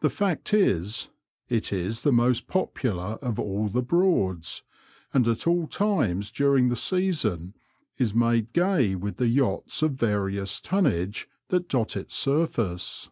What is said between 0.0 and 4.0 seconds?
The fact is, it is the most popular of all the